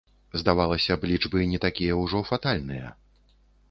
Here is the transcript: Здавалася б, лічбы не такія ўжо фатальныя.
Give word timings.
Здавалася 0.41 0.97
б, 1.03 1.11
лічбы 1.13 1.45
не 1.53 1.59
такія 1.69 2.01
ўжо 2.03 2.27
фатальныя. 2.35 2.87